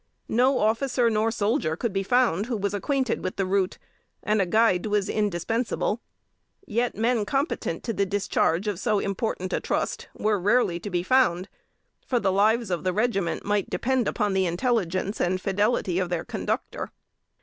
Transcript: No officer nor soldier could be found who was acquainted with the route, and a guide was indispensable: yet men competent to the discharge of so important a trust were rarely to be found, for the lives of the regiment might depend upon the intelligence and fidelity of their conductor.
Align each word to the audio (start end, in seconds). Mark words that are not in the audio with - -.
No 0.27 0.57
officer 0.57 1.11
nor 1.11 1.29
soldier 1.29 1.75
could 1.75 1.93
be 1.93 2.01
found 2.01 2.47
who 2.47 2.57
was 2.57 2.73
acquainted 2.73 3.23
with 3.23 3.35
the 3.35 3.45
route, 3.45 3.77
and 4.23 4.41
a 4.41 4.47
guide 4.47 4.87
was 4.87 5.07
indispensable: 5.07 6.01
yet 6.65 6.95
men 6.97 7.23
competent 7.23 7.83
to 7.83 7.93
the 7.93 8.03
discharge 8.07 8.67
of 8.67 8.79
so 8.79 8.97
important 8.97 9.53
a 9.53 9.59
trust 9.59 10.07
were 10.17 10.39
rarely 10.41 10.79
to 10.79 10.89
be 10.89 11.03
found, 11.03 11.49
for 12.03 12.19
the 12.19 12.31
lives 12.31 12.71
of 12.71 12.83
the 12.83 12.93
regiment 12.93 13.45
might 13.45 13.69
depend 13.69 14.07
upon 14.07 14.33
the 14.33 14.47
intelligence 14.47 15.21
and 15.21 15.39
fidelity 15.39 15.99
of 15.99 16.09
their 16.09 16.25
conductor. 16.25 16.89